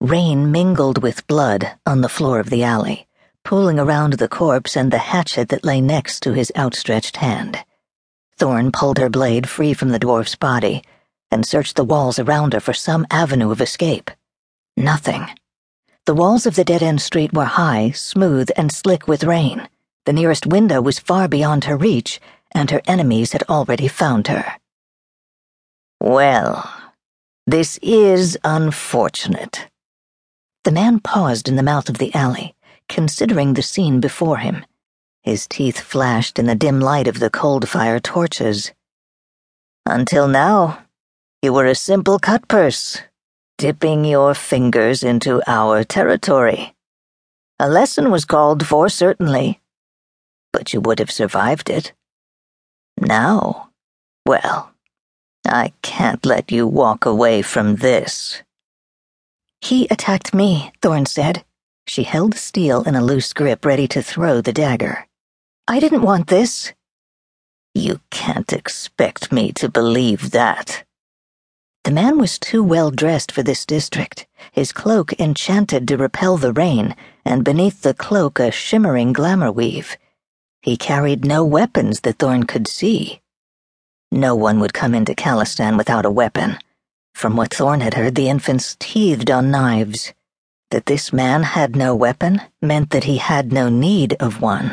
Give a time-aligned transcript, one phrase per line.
[0.00, 3.08] Rain mingled with blood on the floor of the alley,
[3.44, 7.64] pooling around the corpse and the hatchet that lay next to his outstretched hand.
[8.36, 10.84] Thorn pulled her blade free from the dwarf's body
[11.32, 14.12] and searched the walls around her for some avenue of escape.
[14.76, 15.26] Nothing.
[16.06, 19.68] The walls of the dead end street were high, smooth, and slick with rain.
[20.06, 22.20] The nearest window was far beyond her reach,
[22.52, 24.58] and her enemies had already found her.
[26.00, 26.72] Well,
[27.48, 29.67] this is unfortunate.
[30.68, 32.54] The man paused in the mouth of the alley,
[32.90, 34.66] considering the scene before him.
[35.22, 38.72] His teeth flashed in the dim light of the cold fire torches.
[39.86, 40.84] Until now,
[41.40, 43.00] you were a simple cutpurse,
[43.56, 46.74] dipping your fingers into our territory.
[47.58, 49.62] A lesson was called for, certainly,
[50.52, 51.94] but you would have survived it.
[53.00, 53.70] Now,
[54.26, 54.74] well,
[55.46, 58.42] I can't let you walk away from this.
[59.60, 61.44] He attacked me, Thorn said.
[61.86, 65.06] She held steel in a loose grip, ready to throw the dagger.
[65.66, 66.72] I didn't want this.
[67.74, 70.84] You can't expect me to believe that.
[71.84, 76.52] The man was too well dressed for this district, his cloak enchanted to repel the
[76.52, 79.96] rain, and beneath the cloak a shimmering glamerweave.
[80.60, 83.20] He carried no weapons that Thorn could see.
[84.10, 86.58] No one would come into Callestan without a weapon.
[87.18, 90.14] From what Thorn had heard, the infants teethed on knives.
[90.70, 94.72] That this man had no weapon meant that he had no need of one.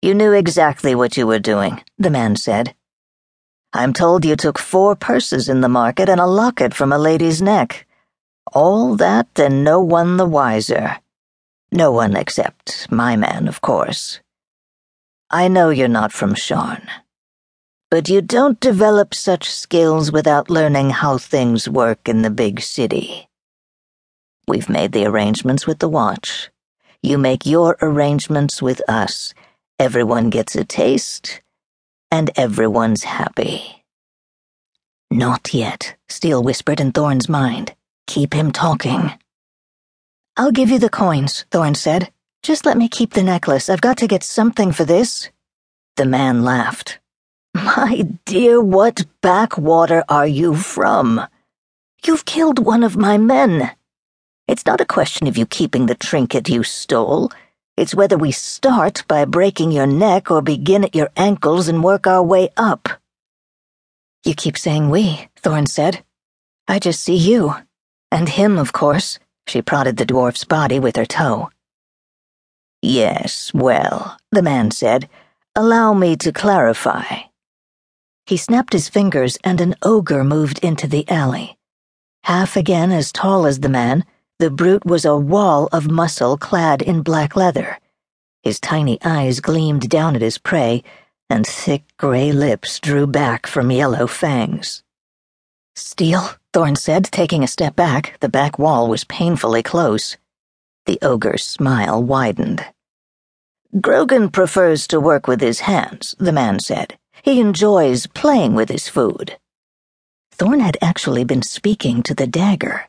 [0.00, 2.74] You knew exactly what you were doing, the man said.
[3.74, 7.42] I'm told you took four purses in the market and a locket from a lady's
[7.42, 7.86] neck.
[8.54, 10.96] All that and no one the wiser.
[11.70, 14.20] No one except my man, of course.
[15.30, 16.88] I know you're not from Sharn.
[17.90, 23.28] But you don't develop such skills without learning how things work in the big city.
[24.48, 26.50] We've made the arrangements with the watch.
[27.02, 29.34] You make your arrangements with us.
[29.78, 31.42] Everyone gets a taste,
[32.10, 33.84] and everyone's happy.
[35.10, 37.74] Not yet, Steel whispered in Thorn's mind.
[38.08, 39.12] Keep him talking.
[40.36, 42.10] I'll give you the coins, Thorn said.
[42.42, 43.70] Just let me keep the necklace.
[43.70, 45.30] I've got to get something for this.
[45.96, 46.98] The man laughed.
[47.56, 51.26] My dear, what backwater are you from?
[52.04, 53.70] You've killed one of my men.
[54.46, 57.32] It's not a question of you keeping the trinket you stole.
[57.78, 62.06] It's whether we start by breaking your neck or begin at your ankles and work
[62.06, 62.90] our way up.
[64.22, 66.04] You keep saying we, Thorn said.
[66.68, 67.54] I just see you.
[68.12, 69.18] And him, of course.
[69.46, 71.48] She prodded the dwarf's body with her toe.
[72.82, 75.08] Yes, well, the man said.
[75.54, 77.22] Allow me to clarify.
[78.26, 81.56] He snapped his fingers and an ogre moved into the alley.
[82.24, 84.04] Half again as tall as the man,
[84.40, 87.78] the brute was a wall of muscle clad in black leather.
[88.42, 90.82] His tiny eyes gleamed down at his prey,
[91.30, 94.82] and thick gray lips drew back from yellow fangs.
[95.76, 98.16] Steel, Thorn said, taking a step back.
[98.18, 100.16] The back wall was painfully close.
[100.86, 102.64] The ogre's smile widened.
[103.80, 106.98] Grogan prefers to work with his hands, the man said.
[107.26, 109.36] He enjoys playing with his food.
[110.30, 112.86] Thorn had actually been speaking to the dagger.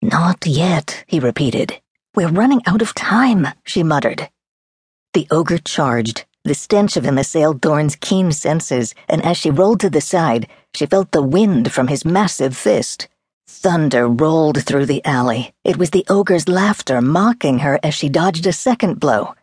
[0.00, 1.80] Not yet, he repeated.
[2.14, 4.30] We're running out of time, she muttered.
[5.12, 6.24] The ogre charged.
[6.44, 10.46] The stench of him assailed Thorn's keen senses, and as she rolled to the side,
[10.72, 13.08] she felt the wind from his massive fist.
[13.48, 15.52] Thunder rolled through the alley.
[15.64, 19.34] It was the ogre's laughter mocking her as she dodged a second blow.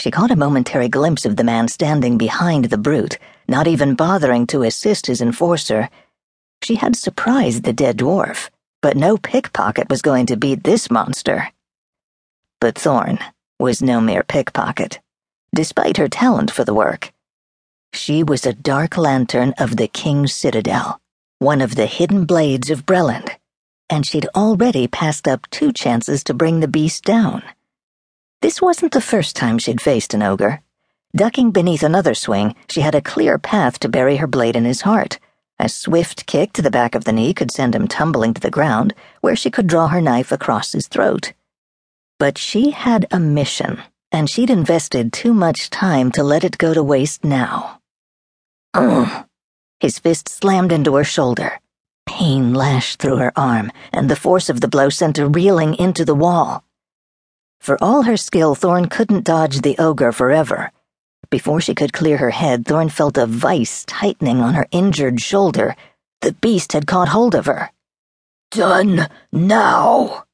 [0.00, 4.46] She caught a momentary glimpse of the man standing behind the brute, not even bothering
[4.48, 5.88] to assist his enforcer.
[6.62, 8.48] She had surprised the dead dwarf
[8.80, 11.50] but no pickpocket was going to beat this monster.
[12.60, 13.18] But Thorn
[13.58, 15.00] was no mere pickpocket,
[15.54, 17.12] despite her talent for the work.
[17.92, 21.00] She was a dark lantern of the King's Citadel,
[21.38, 23.30] one of the hidden blades of Breland,
[23.90, 27.42] and she'd already passed up two chances to bring the beast down.
[28.42, 30.62] This wasn't the first time she'd faced an ogre.
[31.16, 34.82] Ducking beneath another swing, she had a clear path to bury her blade in his
[34.82, 35.18] heart
[35.60, 38.50] a swift kick to the back of the knee could send him tumbling to the
[38.50, 41.32] ground, where she could draw her knife across his throat.
[42.18, 43.82] But she had a mission,
[44.12, 47.80] and she'd invested too much time to let it go to waste now.
[48.74, 49.26] Ugh.
[49.80, 51.60] His fist slammed into her shoulder.
[52.06, 56.04] Pain lashed through her arm, and the force of the blow sent her reeling into
[56.04, 56.64] the wall.
[57.60, 60.72] For all her skill, Thorn couldn't dodge the ogre forever
[61.30, 65.76] before she could clear her head, Thorn felt a vice tightening on her injured shoulder.
[66.20, 67.70] The beast had caught hold of her.
[68.50, 70.24] Done now.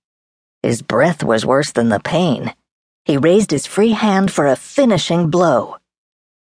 [0.63, 2.55] His breath was worse than the pain.
[3.05, 5.77] He raised his free hand for a finishing blow.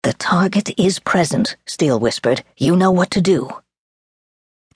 [0.04, 2.44] The target is present, Steel whispered.
[2.56, 3.50] You know what to do.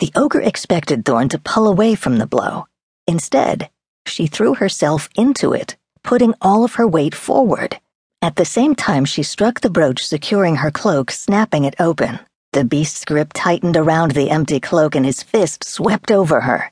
[0.00, 2.67] The ogre expected Thorn to pull away from the blow.
[3.06, 3.70] Instead,
[4.05, 7.81] she threw herself into it, putting all of her weight forward.
[8.23, 12.20] At the same time, she struck the brooch securing her cloak, snapping it open.
[12.52, 16.70] The beast's grip tightened around the empty cloak and his fist swept over her.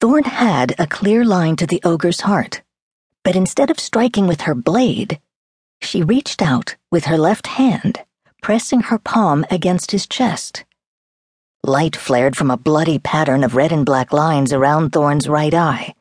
[0.00, 2.62] Thorn had a clear line to the ogre's heart,
[3.24, 5.18] but instead of striking with her blade,
[5.80, 8.04] she reached out with her left hand,
[8.40, 10.64] pressing her palm against his chest.
[11.64, 15.95] Light flared from a bloody pattern of red and black lines around Thorn's right eye.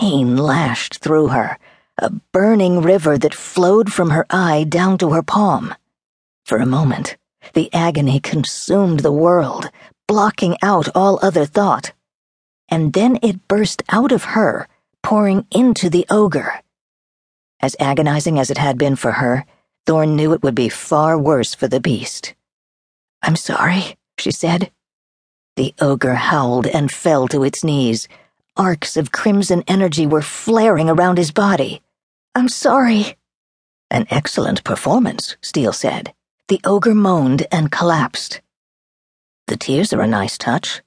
[0.00, 1.58] Pain lashed through her,
[1.98, 5.74] a burning river that flowed from her eye down to her palm.
[6.44, 7.16] For a moment,
[7.54, 9.70] the agony consumed the world,
[10.08, 11.92] blocking out all other thought
[12.70, 14.68] and then it burst out of her,
[15.02, 16.62] pouring into the ogre.
[17.60, 19.44] As agonizing as it had been for her,
[19.86, 22.34] Thorn knew it would be far worse for the beast.
[23.22, 24.70] I'm sorry, she said.
[25.56, 28.08] The ogre howled and fell to its knees.
[28.60, 31.80] Arcs of crimson energy were flaring around his body.
[32.34, 33.16] I'm sorry.
[33.90, 36.12] An excellent performance, Steel said.
[36.48, 38.42] The ogre moaned and collapsed.
[39.46, 40.82] The tears are a nice touch,